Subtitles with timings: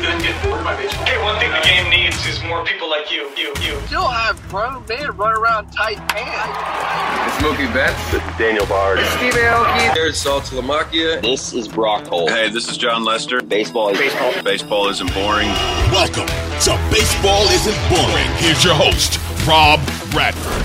[0.00, 3.78] Hey, one thing the game needs is more people like you, you, you.
[3.86, 6.56] Still have grown men run around tight pants.
[7.28, 8.10] It's Mookie Betts.
[8.10, 8.98] This is Daniel Bard.
[8.98, 9.94] It's Steve Aoki.
[9.94, 11.20] There's Saltalamacchia.
[11.20, 12.30] This is Brock Holt.
[12.30, 13.42] Hey, this is Jon Lester.
[13.42, 14.42] Baseball is Baseball.
[14.42, 15.48] Baseball isn't boring.
[15.92, 16.28] Welcome
[16.64, 18.30] to Baseball Isn't Boring.
[18.40, 19.80] Here's your host, Rob
[20.12, 20.64] Bradford.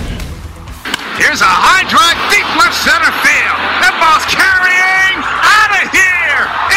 [1.20, 3.60] Here's a high drive deep left center field.
[3.84, 6.15] That ball's carrying out of here.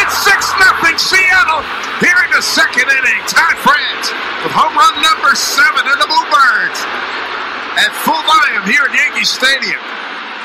[0.10, 1.62] It's 6 nothing Seattle
[2.02, 3.22] here in the second inning.
[3.28, 4.10] Ty France
[4.42, 6.80] with home run number seven in the Bluebirds.
[7.78, 9.78] At full volume here at Yankee Stadium.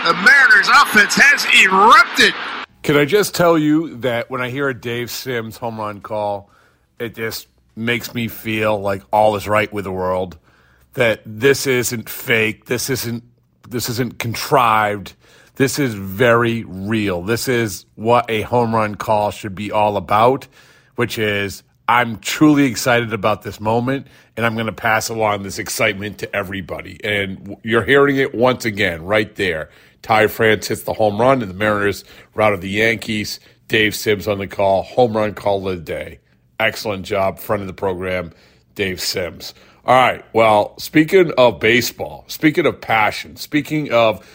[0.05, 2.35] The Mariners offense has erupted.
[2.83, 6.51] Can I just tell you that when I hear a Dave Sims home run call,
[6.99, 10.37] it just makes me feel like all is right with the world.
[10.93, 12.67] That this isn't fake.
[12.67, 13.25] This isn't
[13.67, 15.15] this isn't contrived.
[15.57, 17.23] This is very real.
[17.23, 20.49] This is what a home run call should be all about,
[20.97, 25.59] which is I'm truly excited about this moment and I'm going to pass along this
[25.59, 26.99] excitement to everybody.
[27.05, 29.71] And you're hearing it once again right there.
[30.03, 32.05] Ty France hits the home run and the Mariners
[32.35, 33.39] routed the Yankees.
[33.69, 34.83] Dave Sims on the call.
[34.83, 36.19] Home run call of the day.
[36.59, 37.39] Excellent job.
[37.39, 38.33] Front of the program,
[38.75, 39.55] Dave Sims.
[39.87, 40.25] All right.
[40.33, 44.27] Well, speaking of baseball, speaking of passion, speaking of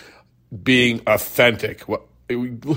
[0.64, 1.84] being authentic,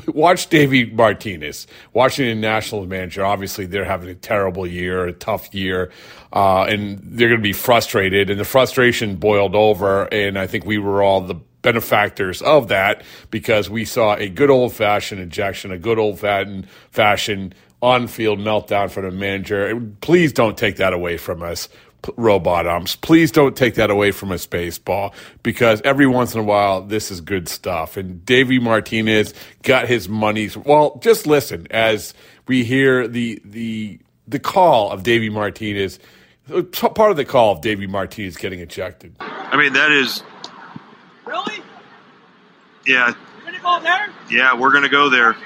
[0.09, 3.25] watch Davey Martinez, Washington Nationals manager.
[3.25, 5.91] Obviously, they're having a terrible year, a tough year,
[6.33, 8.31] uh, and they're going to be frustrated.
[8.31, 13.03] And the frustration boiled over, and I think we were all the benefactors of that
[13.31, 18.91] because we saw a good old fashioned injection, a good old fashioned on field meltdown
[18.91, 19.81] from the manager.
[20.01, 21.69] Please don't take that away from us
[22.17, 22.97] robot umps.
[22.97, 27.11] Please don't take that away from us, baseball, because every once in a while, this
[27.11, 27.97] is good stuff.
[27.97, 30.57] And Davey Martinez got his money's.
[30.57, 32.15] Well, just listen as
[32.47, 35.99] we hear the the the call of Davey Martinez.
[36.53, 39.17] Uh, part of the call of Davey Martinez getting ejected.
[39.21, 40.23] I mean, that is.
[41.25, 41.63] Really?
[42.87, 43.15] Yeah.
[43.45, 44.09] You're gonna go there?
[44.31, 45.37] Yeah, we're gonna go there.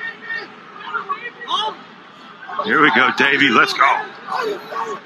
[2.65, 3.51] Here we go, Davey.
[3.51, 4.99] Let's go.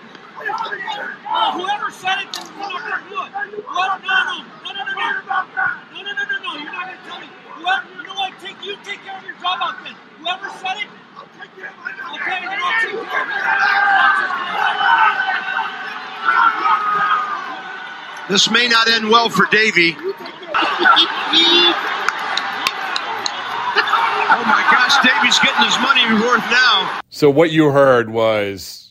[0.48, 3.32] Oh whoever said it, then we're not gonna do it.
[3.64, 5.36] Whoever, no, no, no, no, no, no, no,
[5.92, 7.28] no, no, no, no, you're not gonna tell me.
[7.54, 8.32] Whoever, you know what?
[8.40, 9.94] Take you take care of your job out there.
[10.18, 11.46] Whoever said it, okay,
[12.40, 13.40] then I'll take care of it.
[18.30, 19.96] This may not end well for Davey.
[24.32, 27.00] Oh my gosh, Davey's getting his money worth now.
[27.10, 28.89] So what you heard was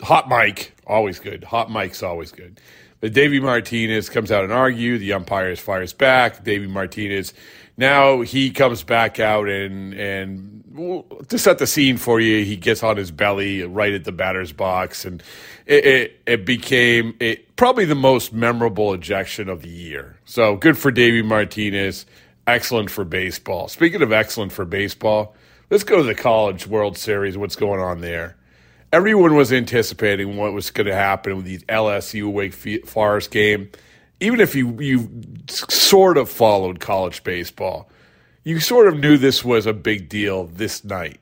[0.00, 1.44] hot mic, always good.
[1.44, 2.60] Hot mic's always good.
[3.00, 4.98] But Davey Martinez comes out and argue.
[4.98, 6.42] The umpires fires back.
[6.42, 7.32] Davey Martinez
[7.78, 10.54] now he comes back out and and
[11.28, 14.52] to set the scene for you, he gets on his belly right at the batter's
[14.52, 15.22] box, and
[15.64, 20.18] it it, it became it, probably the most memorable ejection of the year.
[20.24, 22.04] So good for Davey Martinez.
[22.46, 23.68] Excellent for baseball.
[23.68, 25.36] Speaking of excellent for baseball,
[25.70, 27.36] let's go to the College World Series.
[27.36, 28.37] What's going on there?
[28.92, 32.54] Everyone was anticipating what was going to happen with the LSU Wake
[32.86, 33.70] Forest game.
[34.20, 35.08] Even if you you
[35.48, 37.90] sort of followed college baseball,
[38.44, 41.20] you sort of knew this was a big deal this night.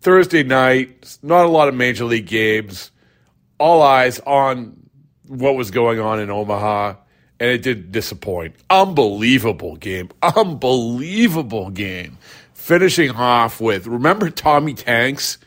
[0.00, 2.90] Thursday night, not a lot of major league games.
[3.58, 4.76] All eyes on
[5.26, 6.94] what was going on in Omaha
[7.40, 8.54] and it did disappoint.
[8.68, 10.10] Unbelievable game.
[10.22, 12.18] Unbelievable game.
[12.52, 15.38] Finishing off with, remember Tommy Tanks?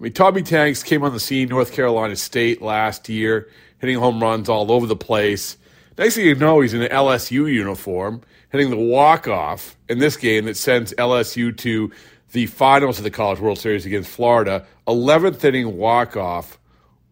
[0.00, 3.50] I mean, Tommy Tanks came on the scene, North Carolina State last year,
[3.80, 5.58] hitting home runs all over the place.
[5.98, 10.16] Next thing you know, he's in an LSU uniform, hitting the walk off in this
[10.16, 11.92] game that sends LSU to
[12.32, 14.64] the finals of the College World Series against Florida.
[14.88, 16.58] 11th inning walk off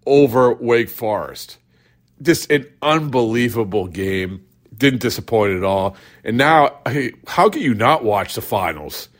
[0.07, 1.59] over Wake Forest.
[2.23, 4.47] Just an unbelievable game.
[4.75, 5.95] Didn't disappoint at all.
[6.25, 6.79] And now,
[7.27, 9.11] how can you not watch the finals?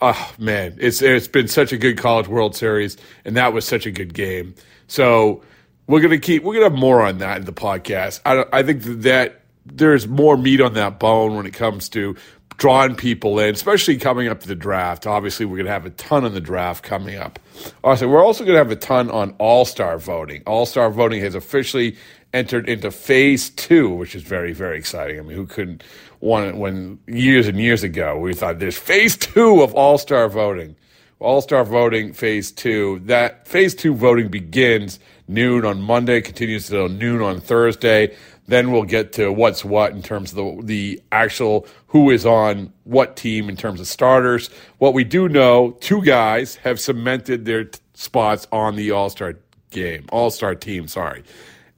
[0.00, 3.86] Oh man, it's it's been such a good College World Series, and that was such
[3.86, 4.54] a good game.
[4.86, 5.42] So
[5.86, 8.20] we're gonna keep we're gonna have more on that in the podcast.
[8.26, 12.16] I I think that there's more meat on that bone when it comes to
[12.56, 15.06] drawing people in, especially coming up to the draft.
[15.06, 17.38] Obviously, we're going to have a ton on the draft coming up.
[17.82, 20.42] Also, we're also going to have a ton on All Star voting.
[20.46, 21.96] All Star voting has officially
[22.34, 25.18] entered into phase two, which is very, very exciting.
[25.18, 25.82] I mean, who couldn't
[26.20, 30.28] want it when years and years ago we thought there's phase two of All Star
[30.28, 30.76] voting?
[31.20, 33.00] All Star voting phase two.
[33.04, 34.98] That phase two voting begins
[35.28, 38.14] noon on Monday, continues till noon on Thursday.
[38.46, 42.72] Then we'll get to what's what in terms of the, the actual who is on
[42.82, 44.50] what team in terms of starters.
[44.78, 49.36] What we do know, two guys have cemented their t- spots on the All Star
[49.70, 51.24] game, All Star team, sorry.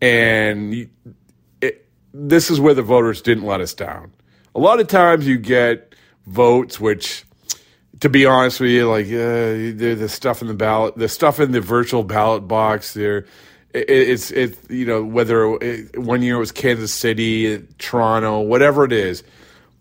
[0.00, 0.88] And
[1.60, 4.12] it, this is where the voters didn't let us down.
[4.54, 5.94] A lot of times you get
[6.26, 7.26] votes which
[8.00, 11.52] to be honest with you, like uh, the, stuff in the ballot, the stuff in
[11.52, 13.24] the virtual ballot box, there,
[13.72, 18.84] it, it's it you know whether it, one year it was Kansas City, Toronto, whatever
[18.84, 19.22] it is,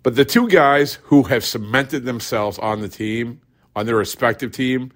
[0.03, 3.41] but the two guys who have cemented themselves on the team,
[3.75, 4.91] on their respective team,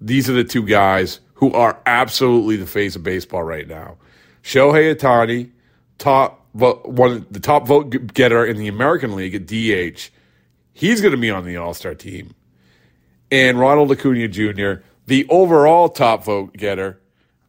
[0.00, 3.96] these are the two guys who are absolutely the face of baseball right now.
[4.44, 5.50] Shohei Ohtani,
[5.96, 10.10] top one, the top vote getter in the American League at DH.
[10.74, 12.34] He's going to be on the All Star team
[13.30, 17.00] and Ronald Acuna Jr., the overall top vote getter,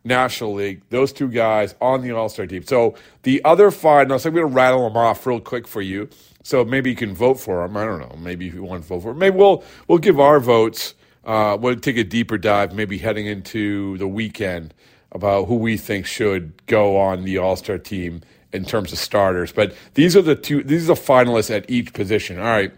[0.05, 0.81] National League.
[0.89, 2.63] Those two guys on the All Star team.
[2.63, 6.09] So the other finalists, I'm going to rattle them off real quick for you.
[6.43, 7.75] So maybe you can vote for them.
[7.75, 8.15] I don't know.
[8.17, 10.93] Maybe if you want to vote for them, maybe we'll we'll give our votes.
[11.25, 14.73] Uh, we'll take a deeper dive, maybe heading into the weekend
[15.15, 18.21] about who we think should go on the All Star team
[18.51, 19.51] in terms of starters.
[19.51, 20.61] But these are the two.
[20.61, 22.37] These are the finalists at each position.
[22.37, 22.73] All right.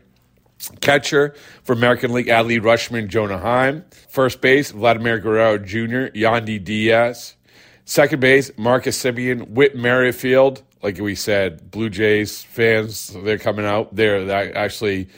[0.81, 3.85] Catcher for American League, Adley Rutschman, Jonah Heim.
[4.09, 7.35] First base, Vladimir Guerrero Jr., Yandy Diaz.
[7.85, 10.63] Second base, Marcus Semien, Whit Merrifield.
[10.81, 13.95] Like we said, Blue Jays fans, they're coming out.
[13.95, 15.09] They're actually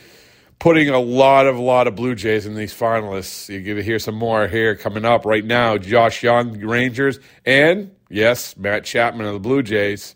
[0.60, 3.48] putting a lot of a lot of Blue Jays in these finalists.
[3.48, 5.76] You're going to hear some more here coming up right now.
[5.76, 10.14] Josh Jung, Rangers, and yes, Matt Chapman of the Blue Jays.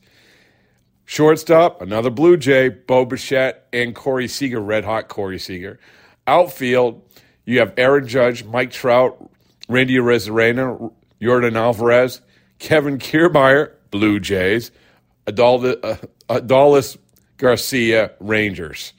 [1.07, 5.79] Shortstop, another Blue Jay, Bo Bichette, and Corey Seager, red hot Corey Seager.
[6.27, 7.03] Outfield,
[7.45, 9.31] you have Aaron Judge, Mike Trout,
[9.69, 12.23] Randy Arozarena, Yordan Alvarez,
[12.59, 14.71] Kevin Kiermaier, Blue Jays,
[15.27, 15.77] Adolis,
[16.29, 16.99] uh,
[17.37, 18.95] Garcia, Rangers.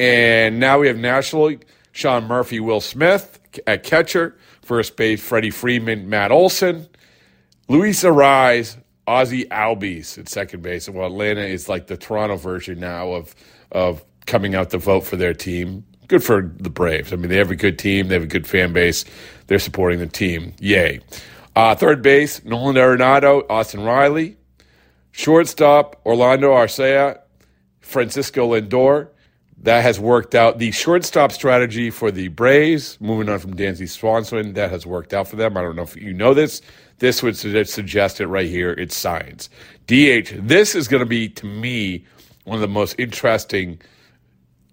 [0.00, 5.50] And now we have National League, Sean Murphy, Will Smith at catcher, first base, Freddie
[5.50, 6.88] Freeman, Matt Olson,
[7.68, 10.88] Luis Arraez, Ozzie Albies at second base.
[10.88, 13.34] Well, Atlanta is like the Toronto version now of
[13.72, 15.84] of coming out to vote for their team.
[16.08, 17.12] Good for the Braves.
[17.12, 18.08] I mean, they have a good team.
[18.08, 19.04] They have a good fan base.
[19.48, 20.54] They're supporting the team.
[20.60, 21.00] Yay.
[21.54, 24.38] Uh, third base, Nolan Arenado, Austin Riley.
[25.12, 27.20] Shortstop, Orlando Arcia,
[27.80, 29.08] Francisco Lindor.
[29.62, 30.58] That has worked out.
[30.58, 35.28] The shortstop strategy for the Braves, moving on from Dansby Swanson, that has worked out
[35.28, 35.56] for them.
[35.56, 36.62] I don't know if you know this.
[36.98, 38.72] This would suggest it right here.
[38.72, 39.50] It's science.
[39.86, 42.06] DH, this is going to be, to me,
[42.44, 43.80] one of the most interesting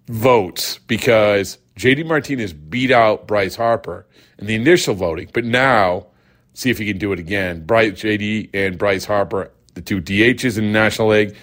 [0.08, 4.06] votes because JD Martinez beat out Bryce Harper
[4.38, 6.06] in the initial voting, but now
[6.54, 7.64] see if he can do it again.
[7.64, 11.36] Bryce JD and Bryce Harper, the two DHs in the National League.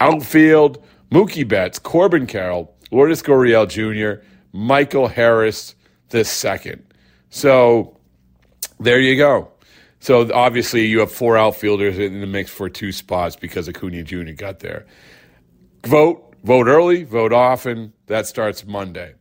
[0.00, 5.74] Outfield, Mookie Betts, Corbin Carroll, Lourdes Gurriel Jr., Michael Harris
[6.22, 6.84] second.
[7.28, 7.96] So
[8.78, 9.50] there you go.
[9.98, 14.30] So obviously you have four outfielders in the mix for two spots because Acuna Jr.
[14.32, 14.86] got there.
[15.84, 17.92] Vote, vote early, vote often.
[18.06, 19.14] That starts Monday.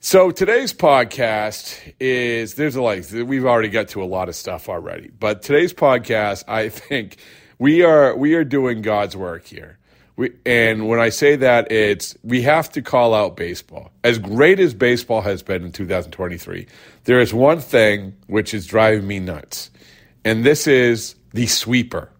[0.00, 4.70] So today's podcast is there's a like we've already got to a lot of stuff
[4.70, 7.18] already, but today's podcast I think
[7.58, 9.78] we are we are doing God's work here.
[10.16, 13.90] We, and when I say that, it's we have to call out baseball.
[14.04, 16.66] As great as baseball has been in 2023,
[17.04, 19.70] there is one thing which is driving me nuts,
[20.24, 22.10] and this is the sweeper,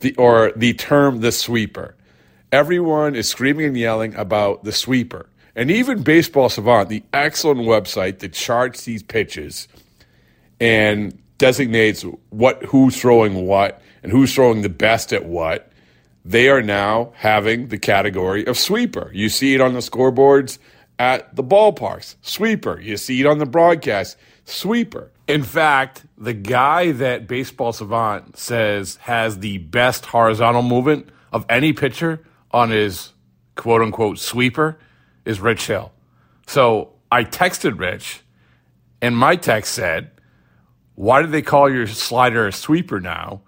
[0.00, 1.96] the or the term the sweeper.
[2.52, 8.20] Everyone is screaming and yelling about the sweeper, and even Baseball Savant, the excellent website
[8.20, 9.66] that charts these pitches
[10.60, 15.72] and designates what who's throwing what and who's throwing the best at what
[16.28, 19.10] they are now having the category of sweeper.
[19.14, 20.58] You see it on the scoreboards
[20.98, 22.78] at the ballparks, sweeper.
[22.78, 25.10] You see it on the broadcast, sweeper.
[25.26, 31.72] In fact, the guy that Baseball Savant says has the best horizontal movement of any
[31.72, 33.14] pitcher on his
[33.54, 34.78] quote unquote sweeper
[35.24, 35.92] is Rich Hill.
[36.46, 38.20] So I texted Rich,
[39.00, 40.10] and my text said,
[40.94, 43.40] Why do they call your slider a sweeper now?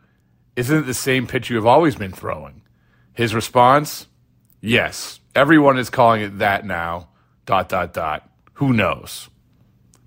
[0.57, 2.63] Isn't it the same pitch you have always been throwing?
[3.15, 4.07] His response,
[4.61, 7.09] Yes, everyone is calling it that now.
[7.47, 8.29] Dot, dot, dot.
[8.55, 9.29] Who knows?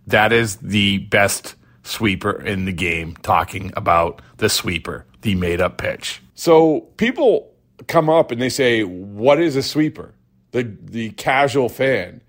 [0.06, 5.78] That is the best sweeper in the game, talking about the sweeper, the made up
[5.78, 6.22] pitch.
[6.36, 7.52] So people
[7.88, 10.14] come up and they say, What is a sweeper?
[10.52, 12.22] The, the casual fan.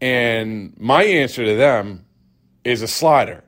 [0.00, 2.04] And my answer to them
[2.64, 3.42] is a slider.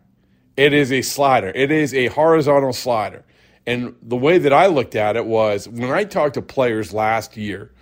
[0.56, 3.24] It is a slider, it is a horizontal slider.
[3.66, 7.36] And the way that I looked at it was when I talked to players last
[7.36, 7.72] year,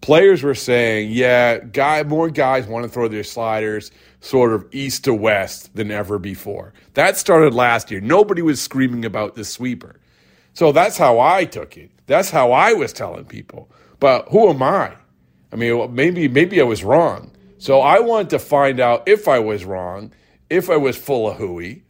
[0.00, 3.90] players were saying, yeah, guy, more guys want to throw their sliders
[4.20, 6.72] sort of east to west than ever before.
[6.94, 8.00] That started last year.
[8.00, 10.00] Nobody was screaming about the sweeper.
[10.54, 11.90] So that's how I took it.
[12.06, 13.70] That's how I was telling people.
[14.00, 14.94] But who am I?
[15.52, 17.32] I mean, maybe maybe I was wrong.
[17.58, 20.12] So I wanted to find out if I was wrong,
[20.50, 21.82] if I was full of hooey.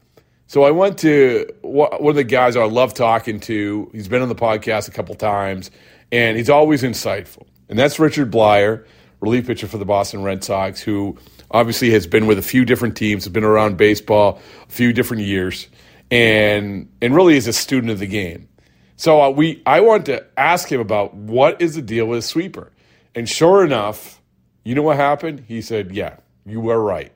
[0.49, 3.91] So I went to one of the guys I love talking to.
[3.93, 5.71] He's been on the podcast a couple times,
[6.11, 7.47] and he's always insightful.
[7.69, 8.87] And that's Richard Bleier,
[9.21, 11.19] relief pitcher for the Boston Red Sox, who
[11.51, 15.25] obviously has been with a few different teams, has been around baseball a few different
[15.25, 15.69] years,
[16.11, 18.49] and and really is a student of the game.
[18.97, 22.23] So uh, we, I wanted to ask him about what is the deal with a
[22.23, 22.73] sweeper,
[23.15, 24.23] and sure enough,
[24.65, 25.45] you know what happened?
[25.47, 27.13] He said, "Yeah, you were right.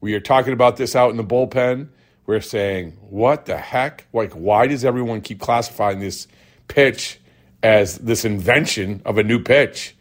[0.00, 1.88] We are talking about this out in the bullpen."
[2.26, 4.06] We're saying, what the heck?
[4.12, 6.26] Like, why does everyone keep classifying this
[6.68, 7.20] pitch
[7.62, 9.96] as this invention of a new pitch?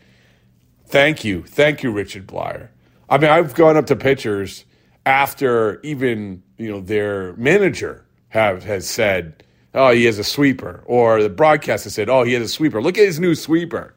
[0.88, 1.44] Thank you.
[1.44, 2.70] Thank you, Richard Bleier.
[3.10, 4.66] I mean, I've gone up to pitchers
[5.06, 10.84] after even, you know, their manager have has said, oh, he has a sweeper.
[10.86, 12.82] Or the broadcaster said, oh, he has a sweeper.
[12.82, 13.94] Look at his new sweeper.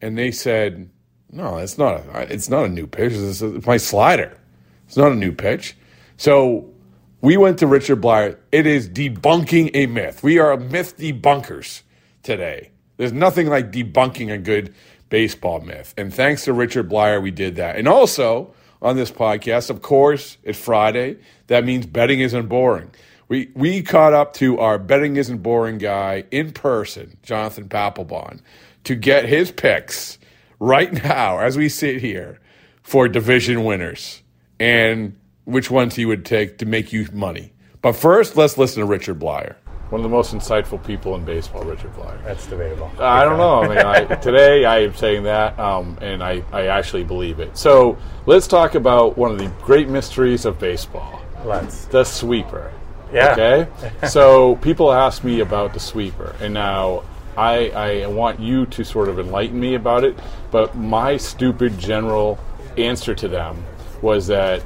[0.00, 0.90] And they said,
[1.30, 3.12] no, it's not a, it's not a new pitch.
[3.12, 4.38] It's, it's my slider.
[4.86, 5.76] It's not a new pitch.
[6.16, 6.72] So
[7.20, 8.38] we went to Richard Bleier.
[8.52, 10.22] It is debunking a myth.
[10.22, 11.82] We are myth debunkers
[12.22, 12.70] today.
[12.96, 14.74] There's nothing like debunking a good
[15.08, 15.94] baseball myth.
[15.96, 17.76] And thanks to Richard Bleier, we did that.
[17.76, 21.18] And also on this podcast, of course, it's Friday.
[21.48, 22.90] That means betting isn't boring.
[23.28, 28.40] We, we caught up to our betting isn't boring guy in person, Jonathan Papelbon,
[28.84, 30.18] to get his picks
[30.58, 32.40] right now as we sit here
[32.82, 34.22] for division winners.
[34.58, 35.16] And
[35.48, 37.50] which ones he would take to make you money.
[37.80, 39.56] But first, let's listen to Richard Bleier.
[39.88, 42.22] One of the most insightful people in baseball, Richard Bleier.
[42.22, 42.90] That's debatable.
[42.98, 43.62] I don't know.
[43.62, 47.56] I mean, I, today I am saying that, um, and I, I actually believe it.
[47.56, 51.22] So let's talk about one of the great mysteries of baseball.
[51.46, 51.86] Let's.
[51.86, 52.70] The sweeper.
[53.10, 53.32] Yeah.
[53.32, 54.06] Okay?
[54.08, 57.04] so people ask me about the sweeper, and now
[57.38, 60.18] I, I want you to sort of enlighten me about it,
[60.50, 62.38] but my stupid general
[62.76, 63.64] answer to them
[64.02, 64.62] was that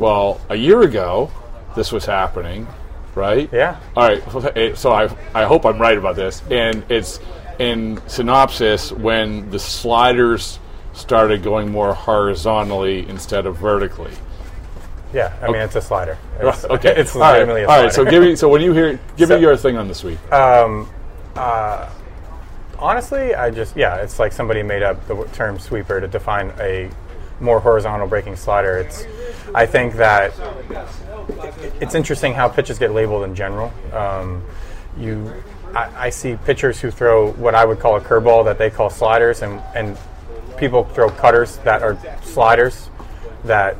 [0.00, 1.30] well, a year ago,
[1.76, 2.66] this was happening,
[3.14, 3.48] right?
[3.52, 3.78] Yeah.
[3.96, 4.76] All right.
[4.76, 5.04] So I,
[5.34, 6.42] I hope I'm right about this.
[6.50, 7.20] And it's
[7.60, 10.58] in synopsis when the sliders
[10.94, 14.12] started going more horizontally instead of vertically.
[15.12, 16.16] Yeah, I mean it's a slider.
[16.40, 17.42] It's, okay, it's all right.
[17.46, 17.82] a All slider.
[17.84, 17.92] right.
[17.92, 18.34] So give me.
[18.36, 20.18] So when you hear, give So- me your thing on the sweep.
[20.32, 20.88] Um,
[21.36, 21.88] uh,
[22.78, 26.90] honestly, I just yeah, it's like somebody made up the term sweeper to define a
[27.40, 28.78] more horizontal breaking slider.
[28.78, 29.04] It's
[29.54, 30.32] I think that
[31.80, 33.72] it's interesting how pitches get labeled in general.
[33.92, 34.44] Um,
[34.96, 35.32] you,
[35.74, 38.90] I, I see pitchers who throw what I would call a curveball that they call
[38.90, 39.96] sliders, and and
[40.56, 42.90] people throw cutters that are sliders
[43.44, 43.76] that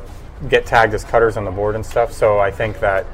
[0.49, 2.11] get tagged as cutters on the board and stuff.
[2.11, 3.05] So I think that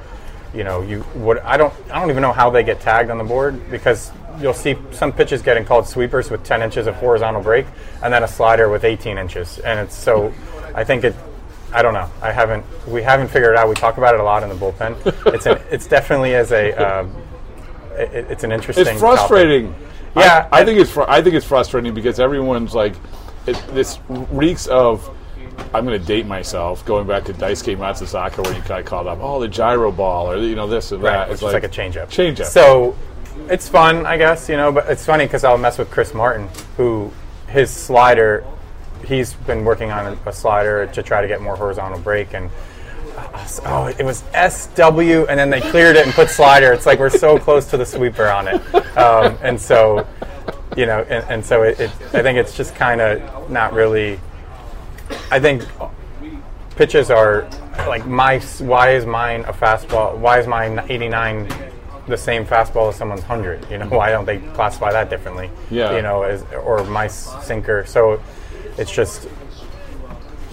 [0.54, 3.18] you know you would I don't I don't even know how they get tagged on
[3.18, 7.42] the board because you'll see some pitches getting called sweepers with 10 inches of horizontal
[7.42, 7.66] break
[8.04, 10.34] and then a slider with 18 inches and it's so
[10.76, 11.16] I think it
[11.74, 14.24] I don't know I haven't we haven't figured it out we talk about it a
[14.24, 17.16] lot in the bullpen it's an, it's definitely as a um,
[17.98, 19.74] it, it's an interesting It's frustrating.
[19.74, 19.88] topic.
[20.18, 22.94] yeah I, I think it's fr- I think it's frustrating because everyone's like,
[23.48, 25.10] it, this reeks of.
[25.74, 29.18] I'm going to date myself, going back to Daisuke Matsuzaka, where you got called up,
[29.22, 31.04] oh, the gyro ball, or you know this or that.
[31.04, 32.10] Right, which is like a changeup.
[32.10, 32.46] Changeup.
[32.46, 32.96] So
[33.50, 36.50] it's fun, I guess, you know, but it's funny because I'll mess with Chris Martin,
[36.76, 37.12] who
[37.48, 38.46] his slider,
[39.06, 42.50] he's been working on a, a slider to try to get more horizontal break, and
[43.18, 46.72] uh, oh, it was SW, and then they cleared it and put slider.
[46.74, 50.06] It's like we're so close to the sweeper on it, um, and so
[50.76, 54.20] you know, and, and so it, it, I think it's just kind of not really.
[55.32, 55.66] I think
[56.76, 57.50] pitches are
[57.88, 58.40] like my.
[58.60, 60.18] Why is mine a fastball?
[60.18, 61.50] Why is mine 89
[62.08, 63.70] the same fastball as someone's 100?
[63.70, 65.50] You know, why don't they classify that differently?
[65.70, 65.96] Yeah.
[65.96, 67.86] You know, as or my sinker.
[67.86, 68.22] So
[68.78, 69.28] it's just.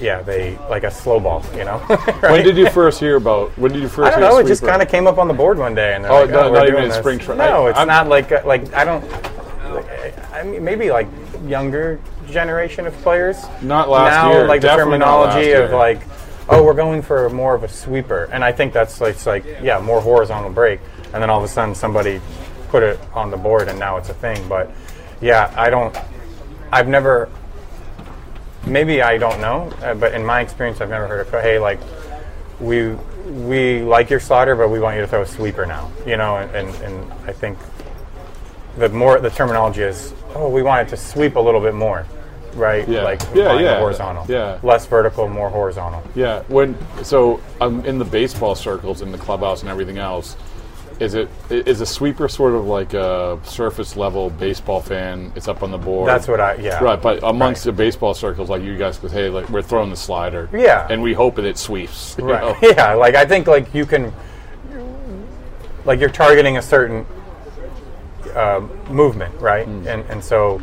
[0.00, 1.78] Yeah, they like a slow ball, you know.
[2.20, 3.56] When did you first hear about?
[3.56, 4.08] When did you first?
[4.08, 4.38] I don't hear know.
[4.38, 6.50] It just kind of came up on the board one day, and Oh, like, no,
[6.50, 9.08] we're not even in spring tra- No, it's I'm- not like uh, like I don't.
[9.72, 11.06] Like, I mean, maybe like
[11.46, 13.44] younger generation of players.
[13.62, 16.00] Not last now, year, like the definitely not terminology of like,
[16.48, 19.44] oh, we're going for more of a sweeper, and I think that's like, it's like
[19.62, 20.80] yeah, more horizontal break,
[21.14, 22.20] and then all of a sudden somebody
[22.68, 24.46] put it on the board, and now it's a thing.
[24.48, 24.70] But
[25.20, 25.96] yeah, I don't.
[26.70, 27.30] I've never
[28.66, 31.80] maybe I don't know, uh, but in my experience, I've never heard of hey, like
[32.60, 32.90] we
[33.26, 35.90] we like your slider, but we want you to throw a sweeper now.
[36.06, 37.58] You know, and, and, and I think
[38.76, 42.06] the more the terminology is, oh, we want it to sweep a little bit more,
[42.54, 42.88] right?
[42.88, 43.02] Yeah.
[43.02, 44.58] like Yeah, yeah, horizontal, yeah.
[44.62, 46.02] less vertical, more horizontal.
[46.14, 50.36] Yeah, when so um, in the baseball circles, in the clubhouse, and everything else,
[51.00, 55.32] is it is a sweeper sort of like a surface level baseball fan?
[55.34, 56.08] It's up on the board.
[56.08, 56.82] That's what I- yeah.
[56.82, 59.96] Right, but amongst the baseball circles, like you guys, goes, hey, like we're throwing the
[59.96, 60.48] slider.
[60.52, 60.86] Yeah.
[60.90, 62.16] and we hope that it sweeps.
[62.18, 62.40] Right.
[62.40, 62.56] know?
[62.76, 64.12] Yeah, like I think like you can,
[65.84, 67.04] like you're targeting a certain
[68.34, 69.66] uh, movement, right?
[69.66, 69.86] Hmm.
[69.86, 70.60] And and so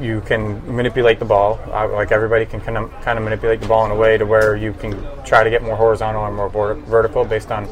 [0.00, 1.60] you can manipulate the ball.
[1.70, 4.26] Uh, like everybody can kind of kind of manipulate the ball in a way to
[4.26, 4.92] where you can
[5.24, 7.68] try to get more horizontal and more vertical based on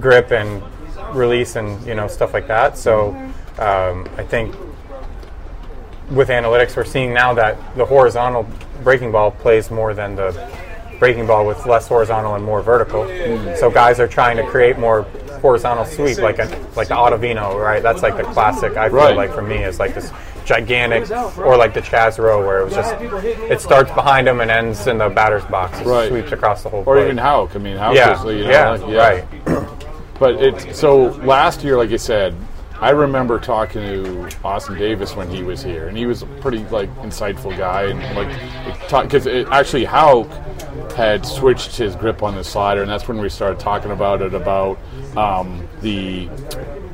[0.00, 0.62] grip and
[1.14, 2.76] release and you know stuff like that.
[2.78, 3.10] So
[3.58, 4.54] um, I think
[6.10, 8.46] with analytics, we're seeing now that the horizontal
[8.82, 10.30] breaking ball plays more than the
[10.98, 13.06] breaking ball with less horizontal and more vertical.
[13.56, 15.02] So guys are trying to create more
[15.42, 17.82] horizontal sweep, like a like the Ottavino, right?
[17.82, 18.76] That's like the classic.
[18.76, 19.16] I feel Right.
[19.16, 20.10] like for me is like this
[20.44, 24.50] gigantic, or like the Chaz Roe, where it was just it starts behind him and
[24.50, 26.08] ends in the batter's box, It Right.
[26.08, 26.80] sweeps across the whole.
[26.80, 27.04] or plate.
[27.04, 27.54] even Houck.
[27.54, 28.82] I mean, Houck Yeah, is, you know, yeah, like,
[29.46, 29.68] right.
[30.18, 32.34] But it so last year, like I said,
[32.80, 36.64] I remember talking to Austin Davis when he was here, and he was a pretty
[36.66, 40.28] like insightful guy, and like because actually Houck
[40.92, 44.32] had switched his grip on the slider, and that's when we started talking about it
[44.34, 44.78] about
[45.16, 46.28] um, the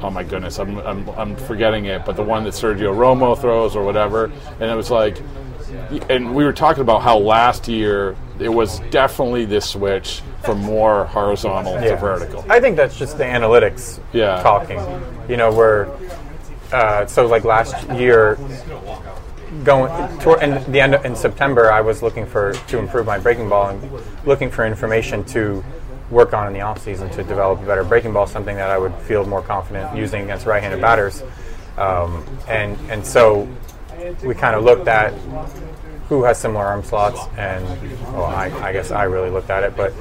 [0.00, 3.76] oh my goodness, I'm, I'm I'm forgetting it, but the one that Sergio Romo throws
[3.76, 5.18] or whatever, and it was like
[6.08, 11.06] and we were talking about how last year it was definitely this switch from more
[11.06, 12.44] horizontal to vertical.
[12.48, 14.42] I think that's just the analytics Yeah.
[14.42, 14.80] talking.
[15.28, 15.88] You know, where
[16.72, 18.38] uh, so like last year,
[19.62, 23.18] going toward in the end of, in September, I was looking for to improve my
[23.18, 23.90] breaking ball and
[24.26, 25.64] looking for information to
[26.10, 28.78] work on in the off season to develop a better breaking ball, something that I
[28.78, 31.22] would feel more confident using against right-handed batters.
[31.78, 33.48] Um, and and so
[34.22, 35.12] we kind of looked at
[36.08, 37.64] who has similar arm slots, and
[38.12, 39.92] well, I, I guess I really looked at it, but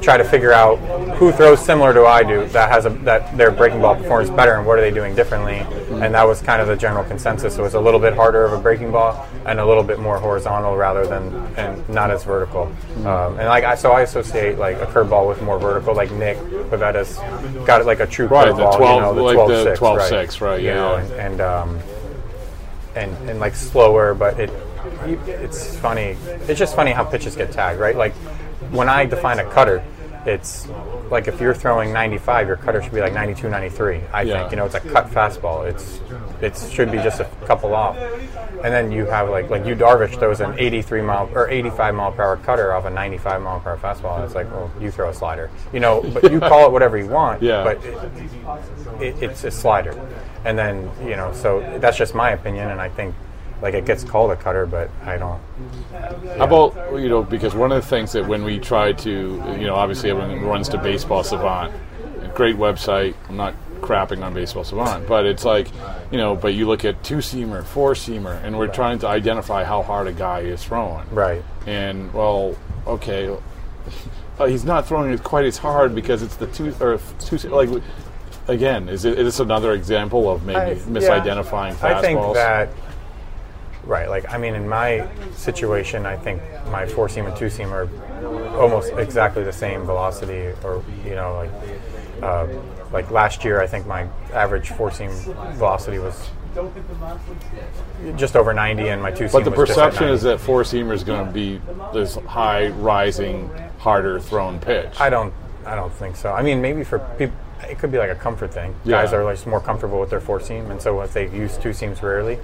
[0.00, 0.76] try to figure out
[1.16, 4.54] who throws similar to I do that has a that their breaking ball performs better,
[4.54, 5.56] and what are they doing differently,
[6.00, 7.58] and that was kind of the general consensus.
[7.58, 10.18] It was a little bit harder of a breaking ball and a little bit more
[10.18, 12.72] horizontal rather than and not as vertical.
[12.98, 16.38] Um, and like I, so I associate like a curveball with more vertical, like Nick
[16.70, 17.16] Pivetta's
[17.66, 19.64] got it like a true Right, the curveball, 12 you know, the like 12 the
[19.64, 20.08] 6, 12 right.
[20.08, 21.78] 6, right, You yeah, know, and, and um,
[22.94, 24.50] and, and like slower, but it
[25.06, 26.16] you- it's funny.
[26.48, 27.96] It's just funny how pitches get tagged, right?
[27.96, 28.12] Like
[28.70, 29.82] when I define a cutter,
[30.26, 30.68] it's
[31.10, 34.00] like if you're throwing 95, your cutter should be like 92, 93.
[34.12, 34.40] I Yeah.
[34.40, 35.66] think you know it's a cut fastball.
[35.66, 36.00] It's
[36.42, 37.96] it should be just a couple off,
[38.62, 42.12] and then you have like like you Darvish throws an 83 mile or 85 mile
[42.12, 44.16] per hour cutter off a 95 mile per hour fastball.
[44.16, 46.98] And it's like, well, you throw a slider, you know, but you call it whatever
[46.98, 47.42] you want.
[47.42, 47.64] Yeah.
[47.64, 49.94] But it, it, it's a slider,
[50.44, 53.14] and then you know, so that's just my opinion, and I think
[53.60, 55.40] like it gets called a cutter, but I don't.
[56.36, 59.66] How about you know because one of the things that when we try to you
[59.66, 61.74] know obviously everyone runs to Baseball Savant,
[62.22, 63.14] a great website.
[63.28, 65.68] I'm not crapping on Baseball Savant, but it's like
[66.10, 69.64] you know, but you look at two seamer, four seamer, and we're trying to identify
[69.64, 71.08] how hard a guy is throwing.
[71.10, 71.42] Right.
[71.66, 73.36] And well, okay,
[74.46, 77.70] he's not throwing it quite as hard because it's the two or two like.
[78.46, 81.94] Again, is it is this another example of maybe I- misidentifying yeah, fastballs?
[81.94, 82.68] I think that.
[83.84, 87.72] Right, like I mean, in my situation, I think my four seam and two seam
[87.72, 87.88] are
[88.56, 92.46] almost exactly the same velocity, or you know, like uh,
[92.92, 95.10] like last year, I think my average four seam
[95.54, 96.28] velocity was
[98.16, 99.40] just over 90, and my two seam.
[99.40, 101.60] But the was just at perception is that four seamer is going to be
[101.92, 105.00] this high rising, harder thrown pitch.
[105.00, 105.32] I don't.
[105.64, 106.32] I don't think so.
[106.32, 108.74] I mean, maybe for people it could be like a comfort thing.
[108.84, 109.02] Yeah.
[109.02, 111.72] Guys are like more comfortable with their four seam, and so if they use two
[111.72, 112.38] seams rarely,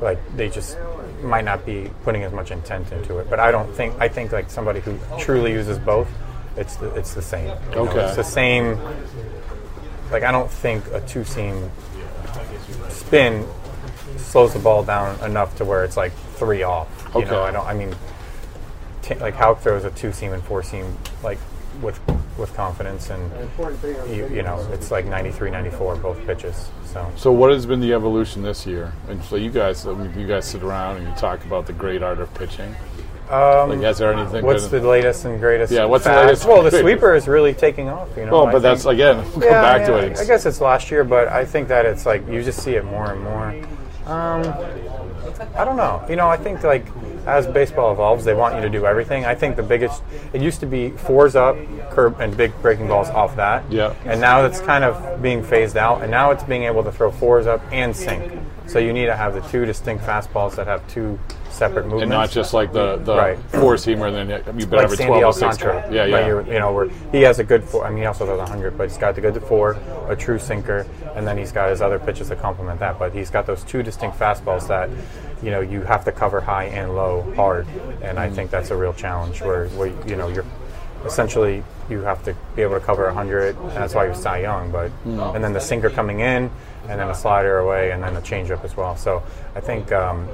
[0.00, 0.78] like they just
[1.22, 3.28] might not be putting as much intent into it.
[3.30, 6.08] But I don't think I think like somebody who truly uses both,
[6.56, 7.48] it's the, it's the same.
[7.70, 8.04] you know, Okay.
[8.04, 8.78] it's the same.
[10.10, 11.70] Like I don't think a two seam
[12.88, 13.46] spin
[14.16, 16.88] slows the ball down enough to where it's like three off.
[17.14, 17.66] You know, I don't.
[17.66, 17.94] I mean,
[19.02, 21.38] t- like Houck throws a two seam and four seam like
[21.82, 22.00] with
[22.38, 23.30] with confidence, and
[24.08, 26.70] you, you know it's like 93, 94 both pitches.
[26.84, 28.92] So So what has been the evolution this year?
[29.08, 31.72] And so you guys, I mean, you guys sit around and you talk about the
[31.72, 32.74] great art of pitching.
[33.28, 34.44] Um, like, is there anything?
[34.44, 35.70] What's been- the latest and greatest?
[35.72, 38.08] Yeah, what's the latest Well, the sweeper is really taking off.
[38.16, 38.32] You know.
[38.32, 40.18] Well, I but that's think- again, we'll come Yeah, to it.
[40.18, 42.84] I guess it's last year, but I think that it's like you just see it
[42.84, 43.48] more and more.
[44.06, 44.54] Um,
[45.56, 46.02] I don't know.
[46.08, 46.86] You know, I think like
[47.28, 49.26] as baseball evolves, they want you to do everything.
[49.26, 51.56] I think the biggest it used to be fours up,
[51.90, 53.70] curb, and big breaking balls off that.
[53.70, 53.94] Yeah.
[54.04, 57.10] And now it's kind of being phased out, and now it's being able to throw
[57.10, 58.32] fours up and sink.
[58.68, 62.10] So you need to have the two distinct fastballs that have two separate movements, and
[62.10, 63.38] not just like the the Right.
[63.48, 64.28] four seamer, then
[64.58, 65.58] you better like have a twelve or six.
[65.58, 66.26] Yeah, Right, yeah.
[66.26, 67.84] you're- you know, where he has a good four.
[67.86, 69.76] I mean, he also does 100, but he's got the good four,
[70.08, 72.98] a true sinker, and then he's got his other pitches to complement that.
[72.98, 74.90] But he's got those two distinct fastballs that,
[75.42, 77.66] you know, you have to cover high and low hard,
[78.02, 79.40] and I think that's a real challenge.
[79.40, 80.44] Where, where you know, you're
[81.06, 84.70] essentially you have to be able to cover 100, and that's why you're Cy Young.
[84.70, 85.34] But Mm.
[85.36, 86.50] and then the sinker coming in,
[86.88, 88.96] and then a slider away, and then a changeup as well.
[88.96, 89.22] So
[89.54, 89.92] I think.
[89.92, 90.28] Um,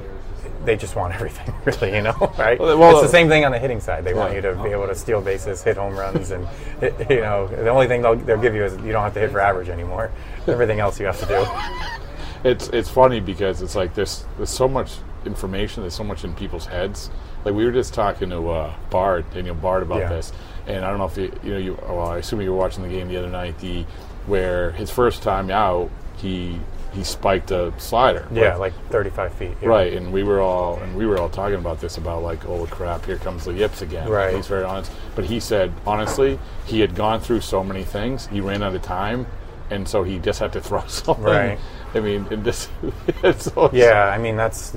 [0.64, 2.59] they just want everything, really, you know, right?
[2.59, 4.05] Well, well, it's the same thing on the hitting side.
[4.05, 6.47] They want you to be able to steal bases, hit home runs, and
[6.81, 9.21] hit, you know the only thing they'll, they'll give you is you don't have to
[9.21, 10.11] hit for average anymore.
[10.47, 12.49] Everything else you have to do.
[12.49, 16.35] it's it's funny because it's like there's there's so much information, there's so much in
[16.35, 17.11] people's heads.
[17.45, 20.09] Like we were just talking to uh, Bard, Daniel Bard, about Yeah.
[20.11, 20.33] this,
[20.67, 21.79] and I don't know if you you know you.
[21.83, 23.59] Well, I assume you were watching the game the other night.
[23.59, 23.85] The
[24.27, 25.90] where his first time out,
[26.25, 26.59] he
[26.93, 28.27] he spiked a slider.
[28.33, 29.51] Yeah, like 35 feet.
[29.61, 29.69] yeah.
[29.69, 32.67] Right, and we were all and we were all talking about this about like, oh
[32.67, 34.09] crap, here comes the yips again.
[34.09, 34.35] Right.
[34.35, 38.41] He's very honest, but he said honestly, he had gone through so many things, he
[38.41, 39.27] ran out of time,
[39.71, 41.25] and so he just had to throw something.
[41.25, 41.59] Right.
[41.95, 42.69] I mean, this,
[43.23, 44.75] it's so Yeah, I mean that's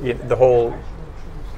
[0.00, 0.74] the whole.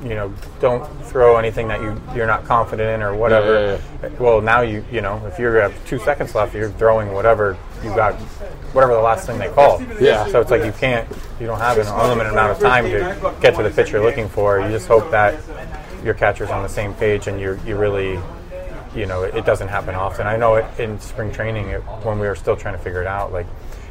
[0.03, 3.81] You know, don't throw anything that you you're not confident in or whatever.
[4.03, 7.57] Yeah, Well, now you you know if you have two seconds left, you're throwing whatever
[7.83, 8.15] you got,
[8.75, 9.81] whatever the last thing they call.
[10.01, 10.27] Yeah.
[10.29, 11.09] So it's like you can't,
[11.41, 14.29] you don't have an unlimited amount of time to get to the pitch you're looking
[14.29, 14.61] for.
[14.61, 15.41] You just hope that
[16.05, 18.21] your catcher's on the same page and you you really,
[18.95, 20.27] you know, it, it doesn't happen often.
[20.27, 23.07] I know it in spring training it, when we were still trying to figure it
[23.09, 23.47] out, like.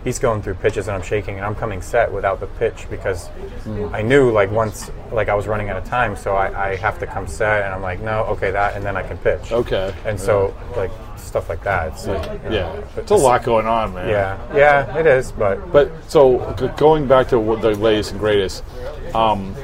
[0.06, 3.28] He's going through pitches and I'm shaking and I'm coming set without the pitch because
[3.92, 7.00] I knew like once like I was running out of time so I, I have
[7.00, 9.52] to come set and I'm like no okay that and then I can pitch.
[9.52, 9.94] Okay.
[10.06, 13.66] and so like stuff like that it's like, you know, yeah, it's a lot going
[13.66, 14.08] on, man.
[14.08, 14.56] yeah.
[14.56, 18.64] Yeah it is but But so g- going back to what the latest and greatest,
[19.16, 19.56] um,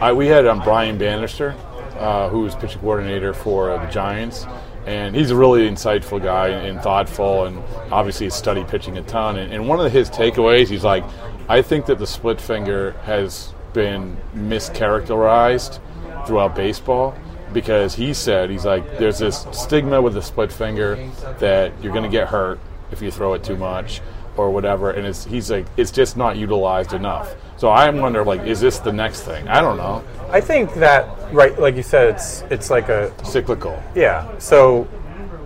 [0.00, 1.56] I, we had um, Brian Bannister,
[1.98, 4.46] uh, who was pitching coordinator for uh, the Giants,
[4.86, 7.58] and he's a really insightful guy and, thoughtful, and
[7.90, 9.38] obviously he's studied pitching a ton.
[9.38, 11.04] And, and one of his takeaways, he's like,
[11.48, 15.80] I think that the split finger has been mischaracterized
[16.26, 17.14] throughout baseball
[17.52, 20.96] because he said he's like there's this stigma with the split finger
[21.38, 22.58] that you're going to get hurt
[22.90, 24.00] if you throw it too much
[24.36, 28.40] or whatever and it's he's like it's just not utilized enough so i'm wondering like
[28.42, 29.46] is this the next thing?
[29.48, 30.04] I don't know.
[30.30, 33.80] I think that right like you said it's it's like a cyclical.
[33.94, 34.38] Yeah.
[34.38, 34.88] So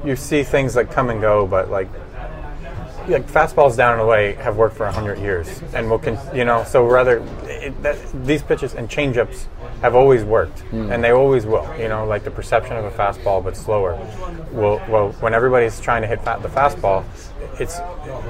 [0.05, 1.89] you see things like come and go but like
[3.09, 6.63] like fastballs down and away have worked for 100 years and will con- you know
[6.65, 9.47] so rather it, that, these pitches and changeups
[9.81, 13.43] have always worked and they always will you know like the perception of a fastball
[13.43, 13.95] but slower.
[14.53, 17.05] Will well when everybody's trying to hit fa- the fastball
[17.61, 17.79] it's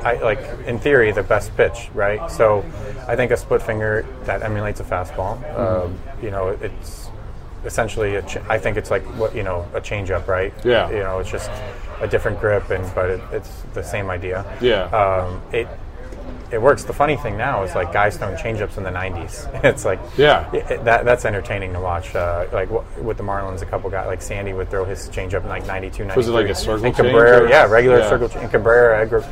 [0.05, 2.31] I, like in theory the best pitch right?
[2.31, 2.65] So
[3.07, 7.09] I think a split finger that emulates a fastball um, you know it's
[7.65, 10.53] essentially a ch- I think it's like what you know a changeup right?
[10.65, 10.91] Yeah.
[10.91, 11.51] you know it's just
[12.01, 14.45] a different grip and but it, it's the same idea.
[14.61, 14.85] Yeah.
[14.85, 15.67] um, it
[16.51, 16.85] it works.
[16.85, 20.51] The funny thing now is like guys throwing changeups in the 90s it's like Yeah.
[20.55, 24.07] it- that that's entertaining to watch uh, like w- with the Marlins a couple guys
[24.07, 26.87] like Sandy would throw his changeup in like 92 93 Was it like a circle
[26.87, 28.09] and Cabrera or- yeah regular Yeah.
[28.09, 29.25] circle change and Cabrera Edgar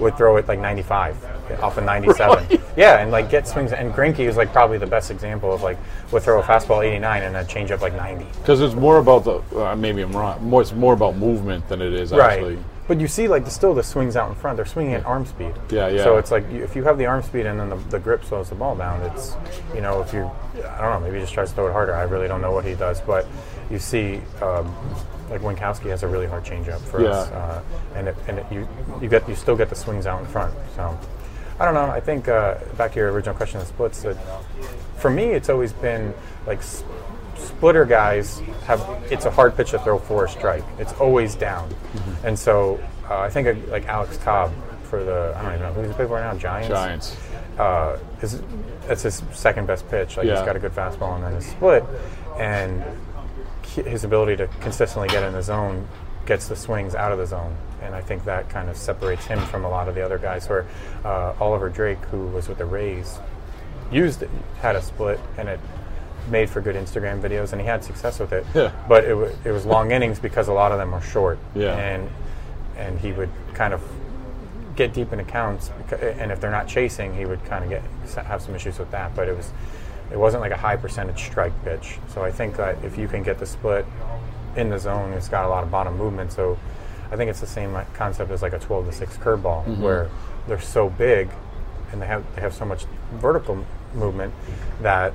[0.00, 1.24] would throw it like 95
[1.62, 5.10] off of 97 yeah and like get swings and Greinke is like probably the best
[5.10, 5.78] example of like
[6.10, 9.40] would throw a fastball 89 and a changeup like 90 because it's more about the
[9.62, 12.64] uh, maybe i'm wrong more it's more about movement than it is actually Right.
[12.86, 14.56] But you see, like, the, still the swings out in front.
[14.56, 15.54] They're swinging at arm speed.
[15.70, 16.04] Yeah, yeah.
[16.04, 18.24] So it's like you, if you have the arm speed and then the, the grip
[18.24, 19.34] slows the ball down, it's
[19.74, 21.94] you know if you I don't know maybe he just tries to throw it harder.
[21.94, 23.26] I really don't know what he does, but
[23.70, 24.74] you see um,
[25.30, 27.08] like Winckowski has a really hard changeup for Yeah.
[27.08, 27.62] us, uh,
[27.94, 28.68] and it, and it, you
[29.00, 30.52] you get you still get the swings out in front.
[30.76, 30.98] So
[31.58, 31.86] I don't know.
[31.86, 34.04] I think uh, back to your original question of splits.
[34.98, 36.12] For me, it's always been
[36.46, 36.60] like
[37.44, 38.80] splitter guys have.
[39.10, 40.64] It's a hard pitch to throw for a strike.
[40.78, 42.26] It's always down, Mm-hmm.
[42.26, 44.52] and so uh, I think uh, like Alex Cobb
[44.84, 46.34] for the I don't even know who's he play for now.
[46.34, 46.68] Giants.
[46.68, 47.16] Giants.
[47.58, 48.42] Uh, is
[48.88, 50.16] that's his second best pitch.
[50.16, 50.36] Like Yeah.
[50.38, 51.84] he's got a good fastball and then his split,
[52.38, 52.82] and
[53.86, 55.86] his ability to consistently get in the zone
[56.26, 57.54] gets the swings out of the zone.
[57.82, 60.48] And I think that kind of separates him from a lot of the other guys.
[60.48, 60.66] Where
[61.04, 63.18] uh, Oliver Drake, who was with the Rays,
[63.92, 64.30] used it,
[64.60, 65.60] had a split, and it
[66.30, 68.44] made for good Instagram videos, and he had success with it.
[68.54, 68.72] Yeah.
[68.88, 71.38] But it, w- it was long innings because a lot of them were short.
[71.54, 71.76] Yeah.
[71.76, 72.08] And
[72.76, 73.82] and he would kind of
[74.76, 78.42] get deep in accounts, and if they're not chasing, he would kind of get have
[78.42, 79.14] some issues with that.
[79.14, 79.52] But it was
[80.10, 81.98] it wasn't like a high percentage strike pitch.
[82.08, 83.86] So I think that if you can get the split
[84.56, 86.32] in the zone, it's got a lot of bottom movement.
[86.32, 86.58] So
[87.10, 89.78] I think it's the same concept as like a 12 to 6 curveball, Mhm.
[89.80, 90.08] where
[90.48, 91.28] they're so big
[91.92, 94.32] and they have they have so much vertical movement
[94.82, 95.12] that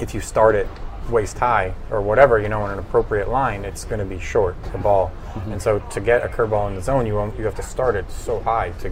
[0.00, 0.66] if you start it
[1.10, 4.56] waist high or whatever, you know, in an appropriate line, it's going to be short
[4.72, 5.12] the ball.
[5.50, 7.94] And so to get a curveball in the zone, you won't, you have to start
[7.94, 8.90] it so high to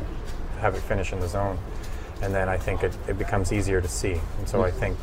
[0.60, 1.58] have it finish in the zone,
[2.20, 4.20] and then I think it, it becomes easier to see.
[4.38, 4.96] And so I think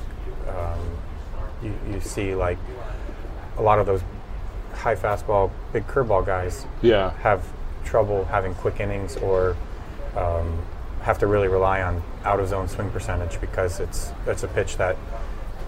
[0.48, 0.80] um,
[1.64, 2.58] you, you see like
[3.58, 4.02] a lot of those
[4.74, 7.12] high fastball, big curveball guys Yeah.
[7.22, 7.44] have
[7.86, 9.58] trouble having quick innings or
[10.16, 10.60] um,
[11.02, 14.78] have to really rely on out of zone swing percentage because it's it's a pitch
[14.78, 14.96] that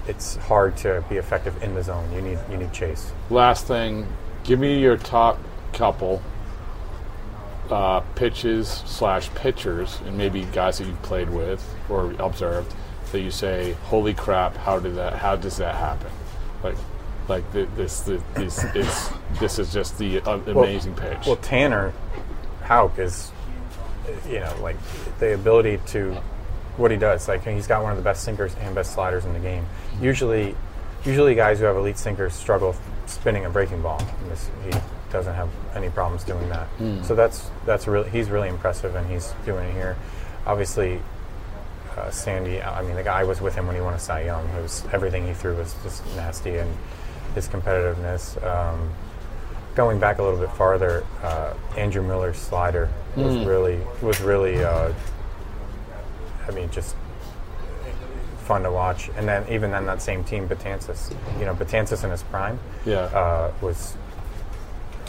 [0.07, 2.11] it's hard to be effective in the zone.
[2.13, 3.11] You need you need chase.
[3.29, 4.07] Last thing,
[4.43, 5.39] give me your top
[5.73, 6.21] couple
[7.69, 12.73] uh, pitches slash pitchers, and maybe guys that you've played with or observed
[13.11, 14.55] that you say, "Holy crap!
[14.57, 15.13] How did that?
[15.13, 16.11] How does that happen?"
[16.63, 16.75] Like,
[17.27, 19.09] like th- this, this, this, it's,
[19.39, 21.25] this is just the uh, amazing pitch.
[21.25, 21.93] Well, Tanner
[22.63, 23.31] Houck is,
[24.27, 24.77] you know, like
[25.19, 26.21] the ability to
[26.81, 27.27] what he does.
[27.27, 29.65] Like he's got one of the best sinkers and best sliders in the game.
[30.01, 30.55] Usually,
[31.05, 34.01] usually guys who have elite sinkers struggle spinning a breaking ball.
[34.65, 34.71] He
[35.11, 36.67] doesn't have any problems doing that.
[36.77, 37.03] Hmm.
[37.03, 39.95] So that's that's really he's really impressive, and he's doing it here.
[40.45, 40.99] Obviously,
[41.97, 42.61] uh, Sandy.
[42.61, 44.47] I mean, the guy was with him when he won a Cy Young.
[44.49, 46.71] It was everything he threw was just nasty, and
[47.35, 48.41] his competitiveness.
[48.45, 48.91] Um,
[49.75, 53.45] going back a little bit farther, uh, Andrew Miller's slider was Mm.
[53.45, 54.63] really was really.
[54.63, 54.91] Uh,
[56.47, 56.95] I mean, just
[58.45, 59.09] fun to watch.
[59.15, 61.13] And then even then, that same team, Betances.
[61.39, 62.59] You know, Betances in his prime.
[62.85, 62.99] Yeah.
[62.99, 63.95] Uh, was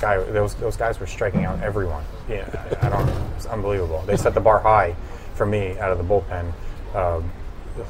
[0.01, 0.23] guy.
[0.23, 2.05] Those those guys were striking out everyone.
[2.29, 2.49] Yeah,
[2.83, 3.09] I don't.
[3.37, 4.03] It's unbelievable.
[4.07, 4.95] They set the bar high
[5.35, 6.53] for me out of the bullpen.
[6.95, 7.31] Um,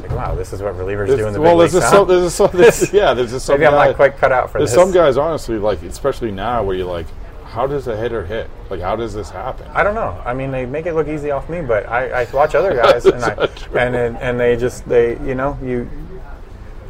[0.00, 2.06] like, wow, this is what relievers There's- do in the well, big there's leagues, some,
[2.06, 4.58] there's a some, there's, yeah, there's just some Maybe I'm not quite cut out for
[4.58, 4.78] there's this.
[4.80, 7.06] some guys, honestly, like especially now, where you're like,
[7.52, 8.48] how does a hitter hit?
[8.70, 9.66] Like, how does this happen?
[9.74, 10.20] I don't know.
[10.24, 13.04] I mean, they make it look easy off me, but I, I watch other guys,
[13.14, 13.34] and I,
[13.78, 15.88] and then- and they just they you know you,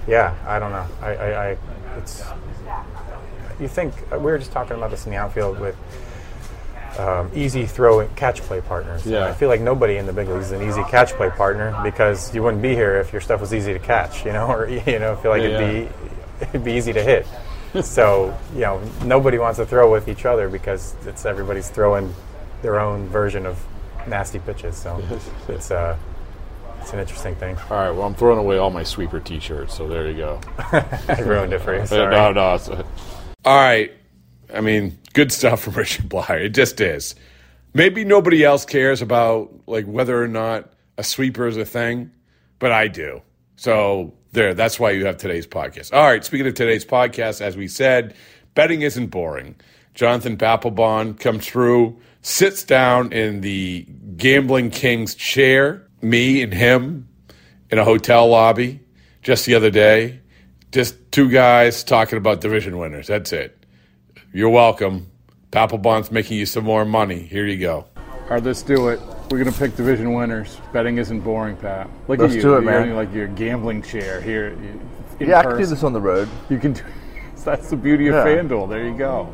[0.07, 0.87] yeah, I don't know.
[1.01, 1.57] I, I, I
[1.98, 2.22] it's
[3.61, 5.77] you think we were just talking about this in the outfield with
[6.98, 9.07] um, easy throw catch play partners.
[9.07, 9.27] Yeah.
[9.27, 12.35] I feel like nobody in the big leagues is an easy catch play partner because
[12.35, 14.98] you wouldn't be here if your stuff was easy to catch, you know, or you
[14.98, 17.27] know, feel like Yeah, it'd be it'd be easy to hit.
[17.80, 22.14] So you know, nobody wants to throw with each other because it's everybody's throwing
[22.61, 23.64] their own version of
[24.06, 24.76] nasty pitches.
[24.76, 25.02] So
[25.48, 25.96] it's uh,
[26.80, 27.56] it's an interesting thing.
[27.70, 30.40] All right, well, I'm throwing away all my sweeper T-shirts, so there you go.
[30.58, 31.87] I ruined it for you.
[31.87, 32.14] Sorry.
[32.14, 32.85] No, no.
[33.44, 33.92] All right.
[34.52, 36.44] I mean, good stuff from Richard Bleier.
[36.44, 37.14] It just is.
[37.72, 42.11] Maybe nobody else cares about like whether or not a sweeper is a thing,
[42.58, 43.22] but I do.
[43.56, 45.92] So there, that's why you have today's podcast.
[45.92, 46.24] All right.
[46.24, 48.14] Speaking of today's podcast, as we said,
[48.54, 49.54] betting isn't boring.
[49.94, 57.08] Jonathan Papelbon comes through, sits down in the gambling king's chair, me and him
[57.70, 58.80] in a hotel lobby
[59.22, 60.20] just the other day.
[60.72, 63.06] Just two guys talking about division winners.
[63.06, 63.66] That's it.
[64.32, 65.10] You're welcome.
[65.50, 67.20] Papelbon's making you some more money.
[67.20, 67.86] Here you go.
[67.96, 68.98] All right, let's do it.
[69.32, 70.58] We're gonna pick division winners.
[70.74, 71.88] Betting isn't boring, Pat.
[72.06, 72.42] Look Let's at you.
[72.42, 72.88] do it, You're man.
[72.90, 74.48] in, like your gambling chair here.
[74.48, 74.78] in
[75.18, 75.74] Yeah, I can do person.
[75.74, 76.28] this on the road.
[76.50, 76.82] You can do.
[77.34, 77.44] It.
[77.46, 78.26] That's the beauty of Yeah.
[78.26, 78.68] FanDuel.
[78.68, 79.32] There you go.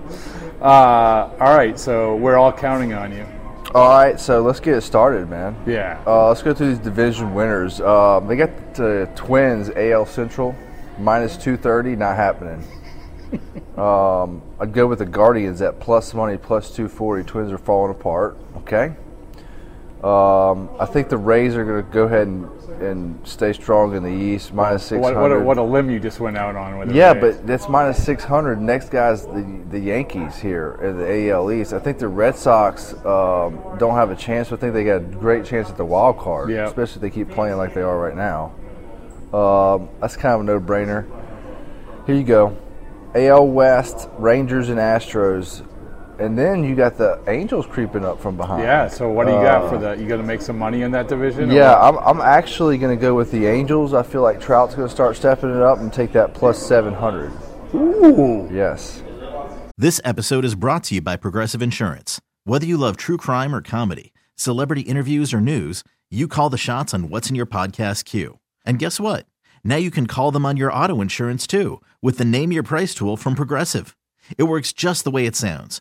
[0.63, 3.27] Uh, all right, so we're all counting on you.
[3.75, 5.57] All right, so let's get it started, man.
[5.67, 6.01] Yeah.
[6.07, 7.81] Uh, let's go through these division winners.
[7.81, 10.55] Um, they got the Twins AL Central
[11.01, 12.65] minus two thirty, not happening.
[13.77, 17.25] um, I'd go with the Guardians at plus money plus two forty.
[17.25, 18.37] Twins are falling apart.
[18.59, 18.95] Okay.
[20.05, 22.49] Um, I think the Rays are going to go ahead and,
[22.81, 25.01] and stay strong in the East, minus 600.
[25.01, 26.95] What, what, a, what a limb you just went out on with it.
[26.95, 28.61] Yeah, but that's minus 600.
[28.61, 31.73] Next guy's the, the Yankees here in the AL East.
[31.73, 34.97] I think the Red Sox um, don't have a chance, but I think they got
[34.97, 36.67] a great chance at the wild card, Yeah.
[36.69, 38.55] especially if they keep playing like they are right now.
[39.37, 41.07] Um, that's kind of a no brainer.
[42.07, 42.57] Here you go
[43.15, 45.67] AL West, Rangers, and Astros.
[46.19, 48.63] And then you got the Angels creeping up from behind.
[48.65, 49.99] Yeah, so what do you got Uh, for that?
[50.01, 51.51] You going to make some money in that division?
[51.51, 51.79] yeah.
[51.79, 53.95] I'm, I'm actually going to go with the Angels.
[53.95, 57.31] I feel like Trout's going to start stepping it up and take that plus 700.
[57.75, 58.49] Ooh.
[58.53, 59.03] Yes.
[59.77, 62.21] This episode is brought to you by Progressive Insurance.
[62.45, 66.93] Whether you love true crime or comedy, celebrity interviews or news, you call the shots
[66.93, 68.41] on what's in your podcast queue.
[68.65, 69.27] And guess what?
[69.63, 72.93] Now you can call them on your auto insurance too with the Name Your Price
[72.95, 73.95] tool from Progressive.
[74.37, 75.81] It works just the way it sounds.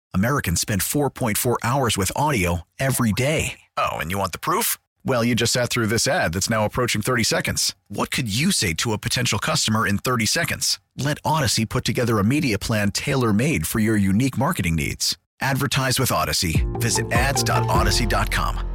[0.13, 3.59] Americans spend 4.4 hours with audio every day.
[3.77, 4.79] Oh, and you want the proof?
[5.05, 7.75] Well, you just sat through this ad that's now approaching 30 seconds.
[7.87, 10.79] What could you say to a potential customer in 30 seconds?
[10.97, 15.17] Let Audacy put together a media plan tailor made for your unique marketing needs.
[15.39, 16.65] Advertise with Audacy.
[16.79, 18.67] Visit ads.audacy.com.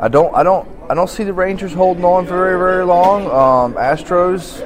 [0.00, 3.26] I don't, I don't, I don't see the Rangers holding on very, very long.
[3.26, 4.60] Um, Astros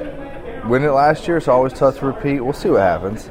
[0.67, 1.37] win it last year.
[1.37, 2.41] It's always tough to repeat.
[2.41, 3.29] We'll see what happens.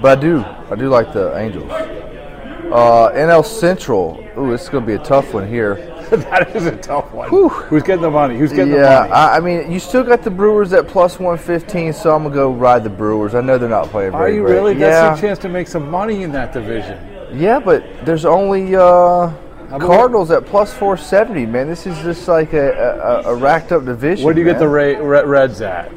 [0.00, 1.70] But I do, I do like the Angels.
[1.70, 4.22] Uh, NL Central.
[4.36, 5.76] Ooh, this is going to be a tough one here.
[6.10, 7.28] that is a tough one.
[7.28, 8.38] Who's getting the money?
[8.38, 9.12] Who's getting yeah, the money?
[9.12, 12.34] I, I mean, you still got the Brewers at plus one fifteen, so I'm gonna
[12.34, 13.34] go ride the Brewers.
[13.34, 14.54] I know they're not playing very Are you great.
[14.54, 14.72] really?
[14.74, 16.98] Yeah, That's your chance to make some money in that division.
[17.32, 19.32] yeah, but there's only uh,
[19.80, 21.44] Cardinals at plus four seventy.
[21.44, 24.24] Man, this is just like a, a, a racked up division.
[24.24, 25.90] Where do you get the Reds at?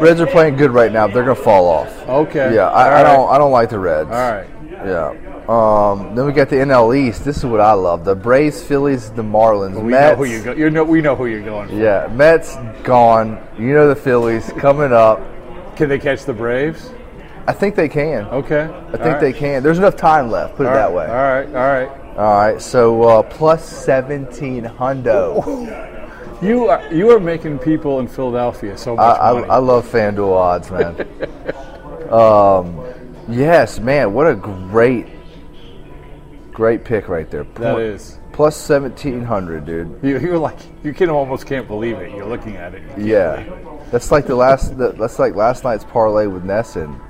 [0.00, 1.06] Reds are playing good right now.
[1.06, 2.08] But they're gonna fall off.
[2.08, 2.54] Okay.
[2.54, 3.28] Yeah, I, I don't.
[3.30, 4.10] I don't like the Reds.
[4.10, 4.48] All right.
[4.70, 5.14] Yeah.
[5.48, 7.24] Um, then we got the NL East.
[7.24, 9.80] This is what I love: the Braves, Phillies, the Marlins.
[9.80, 10.18] We Mets.
[10.18, 10.52] know who you go.
[10.52, 11.74] You know, we know who you're going for.
[11.74, 13.40] Yeah, Mets gone.
[13.58, 15.20] You know the Phillies coming up.
[15.76, 16.90] Can they catch the Braves?
[17.46, 18.24] I think they can.
[18.26, 18.68] Okay.
[18.92, 19.62] I think they can.
[19.62, 20.56] There's enough time left.
[20.56, 21.06] Put it that way.
[21.06, 21.46] All right.
[21.46, 22.16] All right.
[22.16, 22.60] All right.
[22.60, 25.92] So uh, plus seventeen hundo.
[26.42, 29.48] You are you are making people in Philadelphia so I, much I, money.
[29.48, 32.10] I love FanDuel odds, man.
[32.12, 32.84] um,
[33.28, 34.12] yes, man.
[34.12, 35.06] What a great,
[36.52, 37.44] great pick right there.
[37.54, 38.18] That is.
[38.32, 39.98] plus seventeen hundred, dude.
[40.02, 42.14] You, you're like you can almost can't believe it.
[42.14, 42.82] You're looking at it.
[42.98, 43.90] Yeah, it.
[43.90, 44.76] that's like the last.
[44.76, 47.00] The, that's like last night's parlay with Nesson.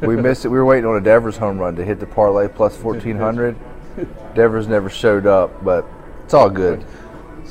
[0.00, 0.48] We missed it.
[0.48, 3.56] We were waiting on a Devers home run to hit the parlay plus fourteen hundred.
[4.36, 5.84] Devers never showed up, but
[6.24, 6.84] it's all good.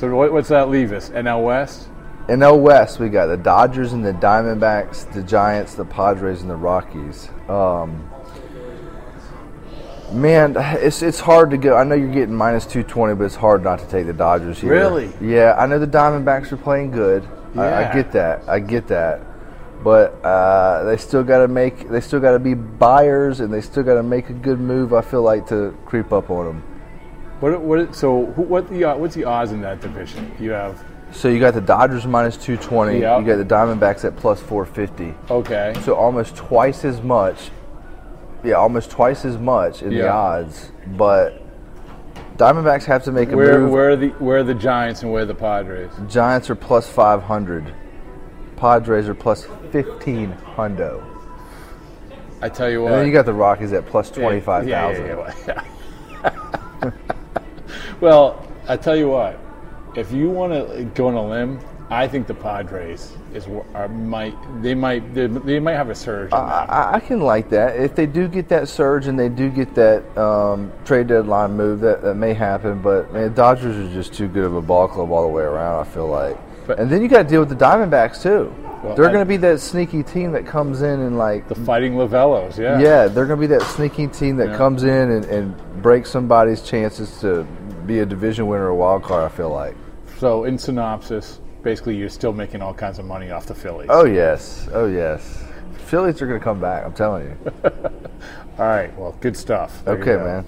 [0.00, 1.10] So what, what's that leave us?
[1.10, 1.90] NL West.
[2.26, 6.56] NL West, we got the Dodgers and the Diamondbacks, the Giants, the Padres, and the
[6.56, 7.28] Rockies.
[7.50, 8.10] Um,
[10.10, 11.76] man, it's it's hard to go.
[11.76, 14.58] I know you're getting minus two twenty, but it's hard not to take the Dodgers
[14.58, 14.70] here.
[14.70, 15.12] Really?
[15.20, 17.28] Yeah, I know the Diamondbacks are playing good.
[17.54, 18.48] I, I get that.
[18.48, 19.20] I get that.
[19.84, 21.90] But uh, they still got to make.
[21.90, 24.94] They still got to be buyers, and they still got to make a good move.
[24.94, 26.69] I feel like to creep up on them.
[27.40, 27.94] What what?
[27.94, 30.30] So who, what the uh, what's the odds in that division?
[30.38, 30.82] You have
[31.12, 33.00] So you got the Dodgers minus two twenty.
[33.00, 33.20] Yep.
[33.20, 35.14] You got the Diamondbacks at plus four fifty.
[35.30, 35.74] okay.
[35.82, 37.50] So almost twice as much.
[38.44, 40.72] Yeah, almost twice as much in the odds.
[40.96, 41.42] But
[42.38, 43.70] Diamondbacks have to make a Where move.
[43.70, 45.90] where are the where are the Giants and where are the Padres?
[46.08, 47.74] Giants are plus five hundred.
[48.56, 51.04] Padres are plus fifteen hundo.
[52.42, 52.92] I tell you what.
[52.92, 54.68] And then you got the Rockies at 25,000.
[54.68, 55.64] Yeah, yeah, yeah,
[56.32, 56.90] yeah.
[58.00, 59.38] well, I tell you what.
[59.96, 61.58] If you want to go on a limb,
[61.90, 66.32] I think the Padres is are, might they might they, they might have a surge.
[66.32, 67.76] I, I- can like that.
[67.80, 71.80] If they do get that surge and they do get that um, trade deadline move,
[71.80, 72.80] that, that may happen.
[72.80, 75.80] But man, Dodgers are just too good of a ball club all the way around.
[75.84, 76.38] I feel like.
[76.78, 78.54] and then you got to deal with the Diamondbacks too.
[78.84, 81.94] Well, they're going to be that sneaky team that comes in and like the Fighting
[81.94, 82.78] Lavellos, yeah.
[82.80, 84.56] Yeah, they're going to be that sneaky team that Yeah.
[84.56, 87.46] comes in and, and breaks somebody's chances to
[87.90, 89.24] be a division winner or wild card.
[89.30, 89.74] I feel like.
[90.18, 93.88] So in synopsis, basically you're still making all kinds of money off the Phillies.
[93.90, 95.42] Oh yes, oh yes.
[95.86, 96.84] Phillies are going to come back.
[96.84, 97.36] I'm telling you.
[98.58, 98.96] All right.
[98.96, 99.84] Well, good stuff.
[99.84, 100.24] There Okay, go.
[100.24, 100.44] man.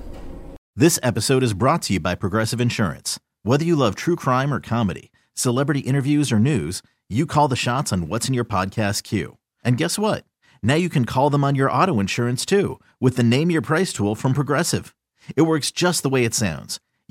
[0.76, 3.18] This episode is brought to you by Progressive Insurance.
[3.42, 7.92] Whether you love true crime or comedy, celebrity interviews or news, you call the shots
[7.92, 9.36] on what's in your podcast queue.
[9.64, 10.24] And guess what?
[10.62, 13.92] Now you can call them on your auto insurance too with the Name Your Price
[13.92, 14.94] tool from Progressive.
[15.34, 16.78] It works just the way it sounds.